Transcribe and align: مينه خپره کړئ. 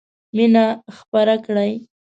مينه 0.35 0.63
خپره 0.97 1.35
کړئ. 1.45 1.73